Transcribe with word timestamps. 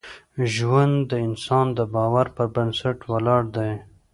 ژوند 0.53 0.95
د 1.11 1.13
انسان 1.27 1.65
د 1.77 1.79
باور 1.93 2.27
پر 2.35 2.47
بنسټ 2.55 2.97
ولاړ 3.11 3.41
دی. 3.55 3.71